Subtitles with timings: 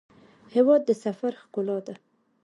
[0.55, 1.93] هېواد د سفر ښکلا ده.